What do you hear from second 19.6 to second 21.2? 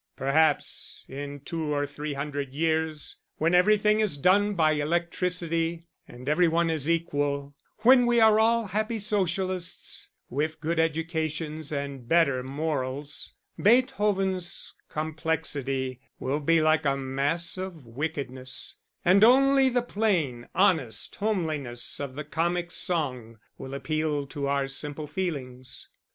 the plain, honest